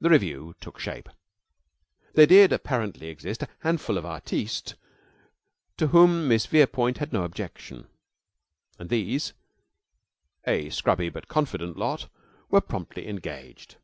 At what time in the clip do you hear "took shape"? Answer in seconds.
0.60-1.08